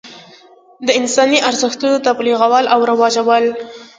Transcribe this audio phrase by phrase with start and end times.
[0.87, 3.45] د انساني ارزښتونو تبلیغول او رواجول.